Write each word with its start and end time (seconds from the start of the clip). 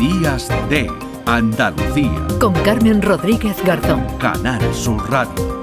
Días 0.00 0.48
de 0.70 0.90
Andalucía. 1.26 2.26
Con 2.40 2.54
Carmen 2.54 3.02
Rodríguez 3.02 3.62
Garzón. 3.66 4.02
Canal 4.18 4.62
Sur 4.72 5.10
Radio. 5.10 5.60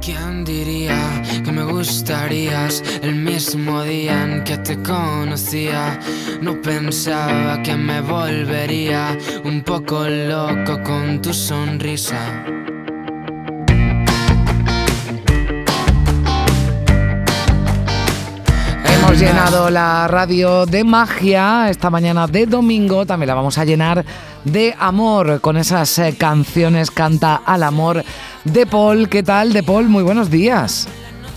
¿Quién 0.00 0.44
diría 0.44 1.20
que 1.44 1.50
me 1.50 1.64
gustarías 1.64 2.84
el 3.02 3.16
mismo 3.16 3.82
día 3.82 4.22
en 4.22 4.44
que 4.44 4.58
te 4.58 4.80
conocía? 4.80 5.98
No 6.40 6.62
pensaba 6.62 7.60
que 7.64 7.74
me 7.74 8.00
volvería 8.00 9.18
un 9.42 9.62
poco 9.62 10.08
loco 10.08 10.80
con 10.84 11.20
tu 11.20 11.34
sonrisa. 11.34 12.44
Llenado 19.20 19.68
la 19.68 20.08
radio 20.08 20.64
de 20.64 20.82
magia 20.82 21.68
esta 21.68 21.90
mañana 21.90 22.26
de 22.26 22.46
domingo, 22.46 23.04
también 23.04 23.28
la 23.28 23.34
vamos 23.34 23.58
a 23.58 23.66
llenar 23.66 24.02
de 24.46 24.74
amor 24.78 25.42
con 25.42 25.58
esas 25.58 25.98
eh, 25.98 26.14
canciones 26.16 26.90
Canta 26.90 27.42
al 27.44 27.64
amor 27.64 28.02
de 28.44 28.64
Paul. 28.64 29.10
¿Qué 29.10 29.22
tal, 29.22 29.52
de 29.52 29.62
Paul? 29.62 29.90
Muy 29.90 30.02
buenos 30.02 30.30
días. 30.30 30.88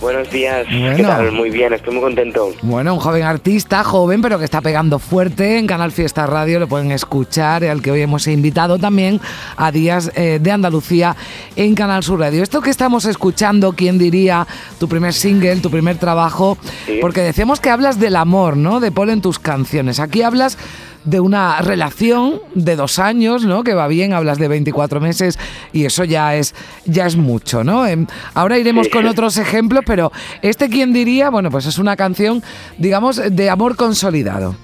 Buenos 0.04 0.30
días, 0.30 0.66
¿qué 0.68 1.02
tal? 1.02 1.32
Muy 1.32 1.48
bien, 1.48 1.72
estoy 1.72 1.94
muy 1.94 2.02
contento. 2.02 2.52
Bueno, 2.60 2.92
un 2.92 3.00
joven 3.00 3.22
artista, 3.22 3.82
joven, 3.82 4.20
pero 4.20 4.38
que 4.38 4.44
está 4.44 4.60
pegando 4.60 4.98
fuerte 4.98 5.56
en 5.56 5.66
Canal 5.66 5.92
Fiesta 5.92 6.26
Radio, 6.26 6.60
lo 6.60 6.68
pueden 6.68 6.92
escuchar, 6.92 7.64
al 7.64 7.80
que 7.80 7.90
hoy 7.90 8.02
hemos 8.02 8.26
invitado 8.26 8.78
también 8.78 9.18
a 9.56 9.72
Días 9.72 10.12
eh, 10.14 10.40
de 10.42 10.50
Andalucía 10.52 11.16
en 11.56 11.74
Canal 11.74 12.02
Sur 12.02 12.20
Radio. 12.20 12.42
Esto 12.42 12.60
que 12.60 12.68
estamos 12.68 13.06
escuchando, 13.06 13.72
¿quién 13.72 13.96
diría? 13.96 14.46
Tu 14.78 14.88
primer 14.90 15.14
single, 15.14 15.56
tu 15.60 15.70
primer 15.70 15.96
trabajo, 15.96 16.58
Sí. 16.84 16.98
porque 17.00 17.22
decíamos 17.22 17.60
que 17.60 17.70
hablas 17.70 17.98
del 17.98 18.16
amor, 18.16 18.58
¿no? 18.58 18.80
De 18.80 18.92
Paul 18.92 19.08
en 19.08 19.22
tus 19.22 19.38
canciones. 19.38 20.00
Aquí 20.00 20.20
hablas 20.20 20.58
de 21.04 21.20
una 21.20 21.60
relación 21.60 22.40
de 22.54 22.76
dos 22.76 22.98
años, 22.98 23.44
¿no? 23.44 23.62
Que 23.62 23.74
va 23.74 23.86
bien, 23.88 24.12
hablas 24.12 24.38
de 24.38 24.48
24 24.48 25.00
meses 25.00 25.38
y 25.72 25.84
eso 25.84 26.04
ya 26.04 26.34
es, 26.36 26.54
ya 26.86 27.06
es 27.06 27.16
mucho, 27.16 27.62
¿no? 27.64 27.86
Em, 27.86 28.06
ahora 28.34 28.58
iremos 28.58 28.86
Sí. 28.86 28.92
con 28.92 29.06
otros 29.06 29.36
ejemplos, 29.38 29.84
pero 29.86 30.10
este, 30.42 30.68
¿quién 30.68 30.92
diría? 30.92 31.30
Bueno, 31.30 31.50
pues 31.50 31.66
es 31.66 31.78
una 31.78 31.96
canción, 31.96 32.42
digamos, 32.78 33.20
de 33.34 33.50
amor 33.50 33.76
consolidado. 33.76 34.56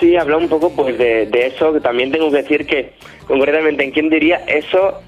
Sí, 0.00 0.16
habla 0.16 0.36
un 0.36 0.48
poco 0.48 0.70
pues 0.70 0.98
de, 0.98 1.26
de 1.26 1.46
eso, 1.48 1.72
que 1.72 1.80
también 1.80 2.10
tengo 2.10 2.30
que 2.30 2.38
decir 2.38 2.66
que 2.66 2.94
concretamente 3.26 3.84
en 3.84 3.90
quién 3.92 4.10
diría 4.10 4.36
eso 4.46 5.00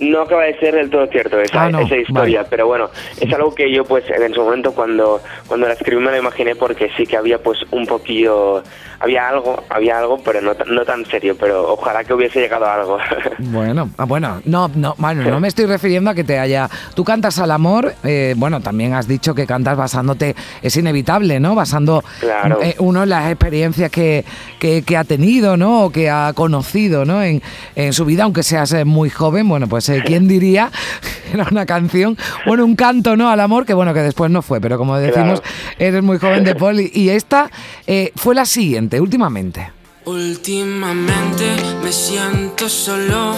no 0.00 0.22
acaba 0.22 0.44
de 0.44 0.58
ser 0.58 0.74
del 0.74 0.90
todo 0.90 1.06
cierto 1.08 1.40
esa, 1.40 1.64
Ah, 1.64 1.70
no, 1.70 1.80
esa 1.80 1.96
historia, 1.96 2.38
vale. 2.38 2.48
pero 2.50 2.66
bueno, 2.66 2.88
es 3.20 3.32
algo 3.32 3.54
que 3.54 3.70
yo 3.72 3.84
pues 3.84 4.04
en 4.10 4.32
su 4.32 4.42
momento 4.42 4.72
cuando 4.72 5.20
cuando 5.46 5.66
la 5.66 5.72
escribí 5.74 6.00
me 6.00 6.10
lo 6.10 6.18
imaginé 6.18 6.54
porque 6.54 6.90
sí 6.96 7.06
que 7.06 7.16
había 7.16 7.38
pues 7.42 7.58
un 7.70 7.84
poquillo 7.86 8.62
había 9.00 9.28
algo, 9.28 9.62
había 9.68 9.96
algo, 10.00 10.18
pero 10.24 10.40
no, 10.40 10.56
tan- 10.56 10.74
no 10.74 10.84
tan 10.84 11.04
serio, 11.06 11.36
pero 11.38 11.72
ojalá 11.72 12.02
que 12.02 12.12
hubiese 12.14 12.40
llegado 12.40 12.64
a 12.66 12.74
algo. 12.74 12.98
Bueno, 13.40 13.88
ah, 13.96 14.04
bueno, 14.04 14.40
no, 14.44 14.68
no, 14.74 14.94
bueno, 14.98 15.22
no 15.22 15.38
me 15.40 15.46
estoy 15.48 15.66
refiriendo 15.66 16.10
a 16.10 16.14
que 16.14 16.24
te 16.24 16.38
haya. 16.38 16.68
Tú 16.96 17.04
cantas 17.04 17.38
al 17.38 17.52
amor, 17.52 17.94
eh, 18.02 18.34
bueno, 18.36 18.60
también 18.60 18.94
has 18.94 19.06
dicho 19.06 19.34
que 19.34 19.46
cantas 19.46 19.76
basándote, 19.76 20.34
es 20.60 20.76
inevitable, 20.76 21.38
¿no? 21.38 21.54
Basando 21.54 22.02
Claro. 22.18 22.58
eh, 22.60 22.74
uno 22.78 23.04
en 23.04 23.08
las 23.10 23.30
experiencias 23.30 23.90
que, 23.92 24.24
que, 24.58 24.82
que 24.82 24.96
ha 24.96 25.04
tenido, 25.04 25.56
¿no? 25.56 25.84
O 25.84 25.90
que 25.90 26.10
ha 26.10 26.32
conocido, 26.34 27.04
¿no? 27.04 27.22
En, 27.22 27.40
en 27.76 27.92
su 27.92 28.04
vida, 28.04 28.24
aunque 28.24 28.42
seas 28.42 28.72
eh, 28.72 28.84
muy 28.84 29.08
joven, 29.10 29.48
bueno, 29.48 29.68
pues 29.68 29.87
eh, 29.90 30.02
quién 30.04 30.28
diría 30.28 30.70
era 31.32 31.46
una 31.50 31.66
canción, 31.66 32.16
bueno, 32.46 32.64
un 32.64 32.74
canto, 32.76 33.16
¿no? 33.16 33.28
Al 33.30 33.40
amor, 33.40 33.66
que 33.66 33.74
bueno, 33.74 33.92
que 33.94 34.00
después 34.00 34.30
no 34.30 34.42
fue, 34.42 34.60
pero 34.60 34.78
como 34.78 34.96
decimos, 34.98 35.40
Claro. 35.40 35.56
eres 35.78 36.02
muy 36.02 36.18
joven 36.18 36.44
de 36.44 36.54
Paul 36.54 36.80
y, 36.80 36.90
y 36.94 37.10
esta 37.10 37.50
eh, 37.86 38.12
fue 38.16 38.34
la 38.34 38.44
siguiente, 38.46 39.00
últimamente. 39.00 39.72
Últimamente 40.06 41.44
me 41.84 41.92
siento 41.92 42.68
solo, 42.70 43.34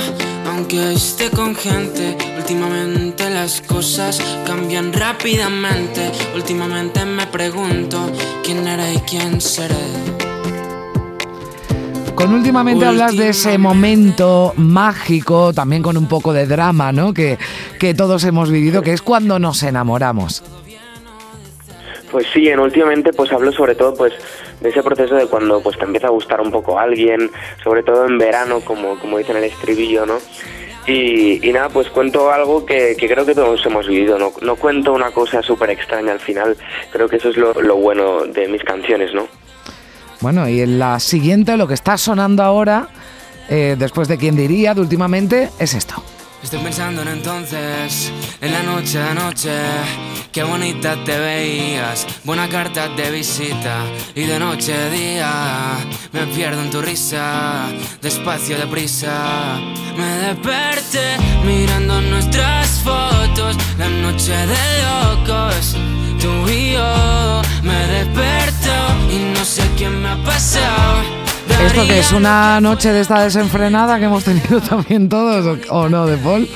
aunque 0.46 0.92
esté 0.92 1.28
con 1.30 1.56
gente. 1.56 2.16
Últimamente 2.38 3.28
las 3.28 3.60
cosas 3.62 4.20
cambian 4.46 4.92
rápidamente. 4.92 6.12
Últimamente 6.36 7.04
me 7.04 7.26
pregunto 7.26 8.10
quién 8.44 8.68
era 8.68 8.92
y 8.92 8.98
quién 8.98 9.40
seré. 9.40 9.74
Con 12.20 12.34
últimamente 12.34 12.84
hablas 12.84 13.16
de 13.16 13.30
ese 13.30 13.56
momento 13.56 14.52
mágico, 14.56 15.54
también 15.54 15.82
con 15.82 15.96
un 15.96 16.06
poco 16.06 16.34
de 16.34 16.46
drama, 16.46 16.92
¿no? 16.92 17.14
Que, 17.14 17.38
que 17.78 17.94
todos 17.94 18.24
hemos 18.24 18.50
vivido, 18.50 18.82
que 18.82 18.92
es 18.92 19.00
cuando 19.00 19.38
nos 19.38 19.62
enamoramos. 19.62 20.42
Pues 22.10 22.26
sí, 22.32 22.48
en 22.48 22.58
últimamente 22.58 23.14
pues 23.14 23.32
hablo 23.32 23.52
sobre 23.52 23.74
todo 23.74 23.94
pues 23.94 24.12
de 24.60 24.68
ese 24.68 24.82
proceso 24.82 25.14
de 25.14 25.28
cuando 25.28 25.62
pues 25.62 25.78
te 25.78 25.84
empieza 25.84 26.08
a 26.08 26.10
gustar 26.10 26.42
un 26.42 26.50
poco 26.50 26.78
alguien, 26.78 27.30
sobre 27.64 27.82
todo 27.82 28.06
en 28.06 28.18
verano, 28.18 28.60
como, 28.60 28.98
como 28.98 29.16
dice 29.16 29.32
en 29.32 29.38
el 29.38 29.44
estribillo, 29.44 30.04
¿no? 30.04 30.18
Y, 30.86 31.46
y 31.46 31.52
nada, 31.52 31.70
pues 31.70 31.88
cuento 31.88 32.30
algo 32.30 32.66
que, 32.66 32.96
que 32.98 33.08
creo 33.08 33.24
que 33.24 33.34
todos 33.34 33.64
hemos 33.64 33.86
vivido, 33.86 34.18
no, 34.18 34.32
no 34.42 34.56
cuento 34.56 34.92
una 34.92 35.10
cosa 35.10 35.40
súper 35.42 35.70
extraña 35.70 36.12
al 36.12 36.20
final, 36.20 36.56
creo 36.92 37.08
que 37.08 37.16
eso 37.16 37.30
es 37.30 37.36
lo, 37.36 37.54
lo 37.54 37.76
bueno 37.76 38.24
de 38.26 38.48
mis 38.48 38.62
canciones, 38.64 39.14
¿no? 39.14 39.26
Bueno, 40.20 40.48
y 40.48 40.60
en 40.60 40.78
la 40.78 41.00
siguiente, 41.00 41.56
lo 41.56 41.66
que 41.66 41.74
está 41.74 41.96
sonando 41.96 42.42
ahora, 42.42 42.88
eh, 43.48 43.76
después 43.78 44.06
de 44.06 44.18
quién 44.18 44.36
diría, 44.36 44.74
de 44.74 44.80
últimamente, 44.82 45.50
es 45.58 45.74
esto. 45.74 46.02
Estoy 46.42 46.60
pensando 46.60 47.02
en 47.02 47.08
entonces, 47.08 48.10
en 48.40 48.52
la 48.52 48.62
noche 48.62 48.98
de 48.98 49.04
anoche, 49.04 49.50
qué 50.32 50.42
bonita 50.42 50.96
te 51.04 51.18
veías, 51.18 52.06
buena 52.24 52.48
carta 52.48 52.88
de 52.88 53.10
visita 53.10 53.84
y 54.14 54.24
de 54.24 54.38
noche 54.38 54.72
a 54.72 54.88
día 54.88 55.76
me 56.12 56.26
pierdo 56.34 56.62
en 56.62 56.70
tu 56.70 56.80
risa, 56.80 57.66
despacio 58.00 58.56
deprisa, 58.56 59.58
me 59.98 60.28
desperté 60.28 61.18
mirando 61.44 62.00
nuestras 62.00 62.68
fotos, 62.80 63.56
la 63.78 63.88
noche 63.90 64.32
de 64.32 65.26
locos, 65.26 65.76
tú 66.20 66.48
y 66.48 66.72
yo, 66.72 67.42
me 67.62 67.86
desperto 67.86 68.19
¿Esto 71.80 71.94
que 71.94 71.98
es 72.00 72.12
una 72.12 72.60
noche 72.60 72.92
de 72.92 73.00
esta 73.00 73.22
desenfrenada 73.22 73.98
que 73.98 74.04
hemos 74.04 74.22
tenido 74.22 74.60
también 74.68 75.08
todos, 75.08 75.58
o, 75.70 75.88
no, 75.88 76.06
de 76.06 76.18
Paul? 76.18 76.46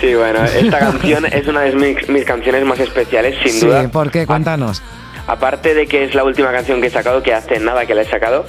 Sí, 0.00 0.14
bueno, 0.14 0.42
esta 0.42 0.78
canción 0.78 1.26
es 1.30 1.46
una 1.46 1.60
de 1.60 1.72
mis, 1.72 2.08
mis 2.08 2.24
canciones 2.24 2.64
más 2.64 2.80
especiales, 2.80 3.36
sin 3.42 3.52
sí, 3.52 3.66
duda. 3.66 3.86
¿por 3.90 4.10
qué? 4.10 4.26
Cuéntanos. 4.26 4.82
Aparte 5.26 5.74
de 5.74 5.86
que 5.86 6.04
es 6.04 6.14
la 6.14 6.24
última 6.24 6.50
canción 6.50 6.80
que 6.80 6.86
he 6.86 6.90
sacado, 6.90 7.22
que 7.22 7.34
hace 7.34 7.58
nada 7.60 7.84
que 7.84 7.94
la 7.94 8.02
he 8.02 8.04
sacado, 8.06 8.46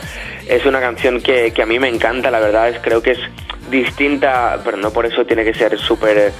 es 0.47 0.65
una 0.65 0.79
canción 0.79 1.19
que, 1.19 1.51
que 1.51 1.61
a 1.63 1.65
mí 1.65 1.79
me 1.79 1.89
encanta, 1.89 2.31
la 2.31 2.39
verdad, 2.39 2.69
es, 2.69 2.79
creo 2.79 3.01
que 3.03 3.11
es 3.11 3.19
distinta, 3.69 4.59
pero 4.63 4.77
no 4.77 4.91
por 4.91 5.05
eso 5.05 5.25
tiene 5.25 5.43
que 5.43 5.53
ser 5.53 5.77
súper... 5.77 6.31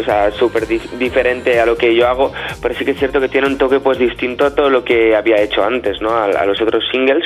O 0.00 0.04
sea, 0.04 0.30
súper 0.30 0.68
dif- 0.68 0.90
diferente 0.92 1.60
a 1.60 1.66
lo 1.66 1.76
que 1.76 1.94
yo 1.94 2.06
hago, 2.08 2.32
pero 2.62 2.72
sí 2.78 2.84
que 2.84 2.92
es 2.92 2.98
cierto 2.98 3.20
que 3.20 3.28
tiene 3.28 3.48
un 3.48 3.58
toque 3.58 3.78
pues 3.80 3.98
distinto 3.98 4.46
a 4.46 4.54
todo 4.54 4.70
lo 4.70 4.84
que 4.84 5.14
había 5.16 5.36
hecho 5.42 5.62
antes, 5.64 6.00
¿no? 6.00 6.10
A, 6.14 6.24
a 6.26 6.46
los 6.46 6.58
otros 6.62 6.82
singles. 6.90 7.24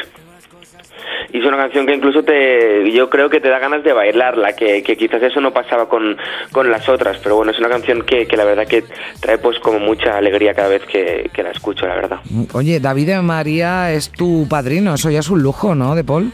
Y 1.36 1.40
es 1.40 1.44
una 1.44 1.58
canción 1.58 1.84
que 1.84 1.94
incluso 1.94 2.22
te, 2.22 2.90
yo 2.90 3.10
creo 3.10 3.28
que 3.28 3.40
te 3.40 3.50
da 3.50 3.58
ganas 3.58 3.84
de 3.84 3.92
bailarla, 3.92 4.56
que, 4.56 4.82
que 4.82 4.96
quizás 4.96 5.22
eso 5.22 5.38
no 5.38 5.52
pasaba 5.52 5.86
con, 5.86 6.16
con 6.50 6.70
las 6.70 6.88
otras, 6.88 7.18
pero 7.22 7.36
bueno, 7.36 7.52
es 7.52 7.58
una 7.58 7.68
canción 7.68 8.06
que, 8.06 8.26
que 8.26 8.38
la 8.38 8.46
verdad 8.46 8.66
que 8.66 8.84
trae 9.20 9.36
pues 9.36 9.58
como 9.58 9.78
mucha 9.78 10.16
alegría 10.16 10.54
cada 10.54 10.68
vez 10.68 10.82
que, 10.86 11.28
que 11.34 11.42
la 11.42 11.50
escucho, 11.50 11.86
la 11.86 11.94
verdad. 11.94 12.20
Oye, 12.54 12.80
David 12.80 13.16
María 13.16 13.92
es 13.92 14.10
tu 14.10 14.46
padrino, 14.48 14.94
eso 14.94 15.10
ya 15.10 15.18
es 15.18 15.28
un 15.28 15.42
lujo, 15.42 15.74
¿no, 15.74 15.94
de 15.94 16.04
Paul? 16.04 16.32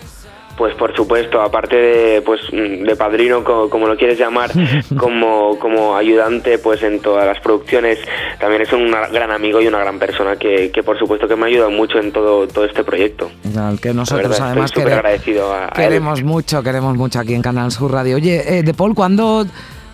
Pues 0.56 0.74
por 0.74 0.94
supuesto, 0.94 1.40
aparte 1.40 1.76
de 1.76 2.22
pues 2.22 2.40
de 2.50 2.94
padrino, 2.94 3.42
co- 3.42 3.70
como, 3.70 3.88
lo 3.88 3.96
quieres 3.96 4.18
llamar, 4.18 4.50
como, 4.98 5.58
como 5.58 5.96
ayudante 5.96 6.58
pues 6.58 6.82
en 6.82 7.00
todas 7.00 7.26
las 7.26 7.40
producciones, 7.40 7.98
también 8.38 8.62
es 8.62 8.72
un 8.72 8.90
gran 8.90 9.30
amigo 9.30 9.60
y 9.62 9.66
una 9.66 9.78
gran 9.78 9.98
persona 9.98 10.36
que, 10.36 10.70
que 10.70 10.82
por 10.82 10.98
supuesto 10.98 11.26
que 11.26 11.36
me 11.36 11.44
ha 11.44 11.46
ayudado 11.48 11.70
mucho 11.70 11.98
en 11.98 12.12
todo, 12.12 12.46
todo 12.46 12.64
este 12.66 12.84
proyecto. 12.84 13.30
Al 13.58 13.80
que 13.80 13.94
nosotros 13.94 14.28
verdad, 14.30 14.46
además 14.48 14.70
estoy 14.70 14.84
quere- 14.84 14.92
agradecido 14.94 15.52
a, 15.52 15.64
a 15.64 15.68
él. 15.68 15.72
queremos 15.74 16.22
mucho, 16.22 16.62
queremos 16.62 16.96
mucho 16.96 17.18
aquí 17.18 17.34
en 17.34 17.42
Canal 17.42 17.72
Sur 17.72 17.90
Radio. 17.92 18.16
Oye, 18.16 18.58
eh, 18.58 18.62
de 18.62 18.74
Paul, 18.74 18.94
¿cuándo 18.94 19.46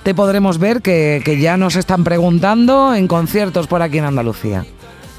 te 0.02 0.12
podremos 0.14 0.58
ver? 0.58 0.82
Que, 0.82 1.22
que 1.24 1.38
ya 1.38 1.56
nos 1.56 1.76
están 1.76 2.02
preguntando 2.04 2.94
en 2.94 3.06
conciertos 3.06 3.68
por 3.68 3.80
aquí 3.82 3.98
en 3.98 4.04
Andalucía. 4.06 4.64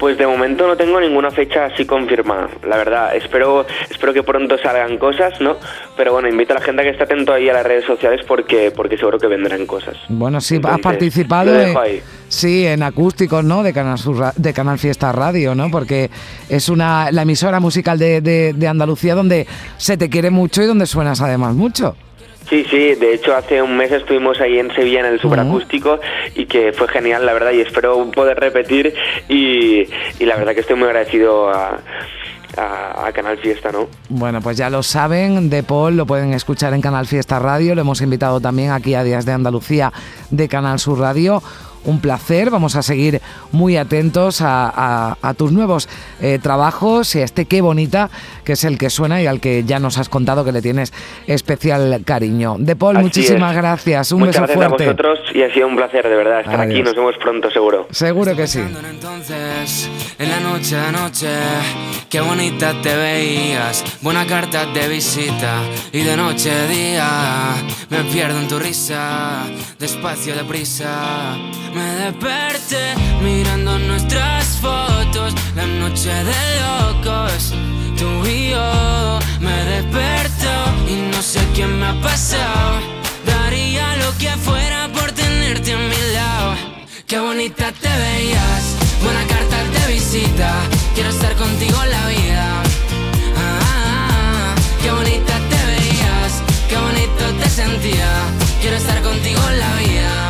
Pues 0.00 0.16
de 0.16 0.26
momento 0.26 0.66
no 0.66 0.76
tengo 0.78 0.98
ninguna 0.98 1.30
fecha 1.30 1.66
así 1.66 1.84
confirmada, 1.84 2.48
la 2.66 2.78
verdad. 2.78 3.14
Espero 3.14 3.66
espero 3.90 4.14
que 4.14 4.22
pronto 4.22 4.56
salgan 4.56 4.96
cosas, 4.96 5.38
¿no? 5.42 5.56
Pero 5.94 6.14
bueno, 6.14 6.26
invito 6.26 6.54
a 6.54 6.56
la 6.58 6.62
gente 6.64 6.80
a 6.80 6.84
que 6.84 6.90
esté 6.92 7.04
atento 7.04 7.34
ahí 7.34 7.50
a 7.50 7.52
las 7.52 7.66
redes 7.66 7.84
sociales 7.84 8.24
porque 8.26 8.72
porque 8.74 8.96
seguro 8.96 9.18
que 9.18 9.26
vendrán 9.26 9.66
cosas. 9.66 9.96
Bueno, 10.08 10.40
sí, 10.40 10.58
has 10.64 10.80
participado 10.80 11.54
en, 11.60 11.76
sí, 12.28 12.66
en 12.66 12.82
acústicos, 12.82 13.44
¿no? 13.44 13.62
De 13.62 13.74
Canal, 13.74 13.98
Sur 13.98 14.32
de 14.34 14.52
Canal 14.54 14.78
Fiesta 14.78 15.12
Radio, 15.12 15.54
¿no? 15.54 15.70
Porque 15.70 16.10
es 16.48 16.70
una 16.70 17.12
la 17.12 17.22
emisora 17.22 17.60
musical 17.60 17.98
de, 17.98 18.22
de- 18.22 18.54
de 18.54 18.68
Andalucía 18.68 19.14
donde 19.14 19.46
se 19.76 19.98
te 19.98 20.08
quiere 20.08 20.30
mucho 20.30 20.62
y 20.62 20.66
donde 20.66 20.86
suenas 20.86 21.20
además 21.20 21.54
mucho. 21.54 21.94
Sí, 22.48 22.64
sí, 22.68 22.94
de 22.94 23.14
hecho 23.14 23.36
hace 23.36 23.62
un 23.62 23.76
mes 23.76 23.92
estuvimos 23.92 24.40
ahí 24.40 24.58
en 24.58 24.74
Sevilla 24.74 25.00
en 25.00 25.06
el 25.06 25.20
superacústico 25.20 26.00
y 26.34 26.46
que 26.46 26.72
fue 26.72 26.88
genial, 26.88 27.24
la 27.24 27.32
verdad, 27.32 27.52
y 27.52 27.60
espero 27.60 28.10
poder 28.10 28.40
repetir 28.40 28.92
y, 29.28 29.82
y 30.18 30.24
la 30.24 30.36
verdad 30.36 30.54
que 30.54 30.60
estoy 30.60 30.74
muy 30.76 30.86
agradecido 30.86 31.48
a, 31.48 31.78
a, 32.56 33.06
a 33.06 33.12
Canal 33.12 33.38
Fiesta, 33.38 33.70
¿no? 33.70 33.88
Bueno, 34.08 34.40
pues 34.40 34.56
ya 34.56 34.68
lo 34.68 34.82
saben, 34.82 35.48
de 35.48 35.62
Paul 35.62 35.96
lo 35.96 36.06
pueden 36.06 36.32
escuchar 36.34 36.74
en 36.74 36.80
Canal 36.80 37.06
Fiesta 37.06 37.38
Radio, 37.38 37.76
lo 37.76 37.82
hemos 37.82 38.00
invitado 38.00 38.40
también 38.40 38.72
aquí 38.72 38.94
a 38.94 39.04
Días 39.04 39.24
de 39.26 39.32
Andalucía 39.32 39.92
de 40.30 40.48
Canal 40.48 40.80
Sur 40.80 40.98
Radio 40.98 41.42
un 41.84 42.00
placer. 42.00 42.50
Vamos 42.50 42.76
a 42.76 42.82
seguir 42.82 43.20
muy 43.52 43.76
atentos 43.76 44.40
a, 44.42 45.16
tus 45.36 45.52
nuevos 45.52 45.88
eh, 46.20 46.38
trabajos 46.42 47.14
y 47.14 47.20
a 47.20 47.24
este 47.24 47.44
Qué 47.44 47.60
Bonita, 47.60 48.10
que 48.44 48.52
es 48.52 48.64
el 48.64 48.78
que 48.78 48.90
suena 48.90 49.22
y 49.22 49.26
al 49.26 49.40
que 49.40 49.64
ya 49.64 49.78
nos 49.78 49.98
has 49.98 50.08
contado 50.08 50.44
que 50.44 50.52
le 50.52 50.62
tienes 50.62 50.92
especial 51.26 52.02
cariño. 52.04 52.56
De 52.58 52.76
Paul, 52.76 52.98
muchísimas 52.98 53.54
gracias. 53.54 54.12
Un 54.12 54.20
Muchas 54.20 54.42
beso 54.42 54.58
gracias 54.58 54.68
fuerte. 54.68 54.84
a 54.84 54.86
vosotros 54.88 55.18
y 55.34 55.42
ha 55.42 55.52
sido 55.52 55.68
un 55.68 55.76
placer, 55.76 56.08
de 56.08 56.16
verdad, 56.16 56.40
estar 56.40 56.60
aquí. 56.60 56.82
Nos 56.82 56.94
vemos 56.94 57.14
pronto, 57.18 57.50
seguro. 57.50 57.86
Seguro 57.90 58.34
que 58.34 58.46
sí. 58.46 58.60
Entonces, 58.60 59.88
en 60.18 60.28
la 60.28 60.40
noche 60.40 60.76
a 60.76 60.92
noche, 60.92 61.28
qué 62.08 62.20
bonita 62.20 62.74
te 62.82 62.94
veías. 62.94 63.84
Buena 64.02 64.26
carta 64.26 64.66
de 64.66 64.88
visita 64.88 65.60
y 65.92 66.02
de 66.02 66.16
noche 66.16 66.50
a 66.50 66.66
día. 66.66 67.08
Me 67.90 68.04
pierdo 68.04 68.38
en 68.38 68.48
tu 68.48 68.58
risa, 68.58 69.44
despacio, 69.78 70.34
deprisa. 70.34 71.36
Me 71.74 71.79
desperté 72.10 72.94
mirando 73.22 73.78
nuestras 73.78 74.44
fotos, 74.60 75.32
la 75.54 75.66
noche 75.66 76.10
de 76.10 76.40
locos, 76.60 77.54
tú 77.96 78.26
y 78.26 78.50
yo. 78.50 79.18
Me 79.40 79.56
desperto 79.64 80.52
y 80.88 80.94
no 81.12 81.22
sé 81.22 81.40
qué 81.54 81.66
me 81.66 81.86
ha 81.86 82.00
pasado. 82.00 82.80
Daría 83.26 83.96
lo 83.96 84.16
que 84.18 84.30
fuera 84.30 84.88
por 84.92 85.12
tenerte 85.12 85.72
a 85.72 85.78
mi 85.78 86.00
lado. 86.14 86.54
Qué 87.06 87.18
bonita 87.18 87.72
te 87.72 87.88
veías, 87.88 88.64
buena 89.02 89.24
carta 89.26 89.56
de 89.74 89.92
visita. 89.92 90.50
Quiero 90.94 91.10
estar 91.10 91.34
contigo 91.36 91.78
la 91.84 92.06
vida. 92.08 92.62
Ah, 93.36 93.60
ah, 93.72 94.54
qué 94.82 94.90
bonita 94.90 95.34
te 95.50 95.60
veías, 95.70 96.32
qué 96.68 96.76
bonito 96.76 97.24
te 97.40 97.48
sentía. 97.48 98.10
Quiero 98.60 98.76
estar 98.76 99.00
contigo 99.02 99.40
la 99.58 99.74
vida. 99.76 100.29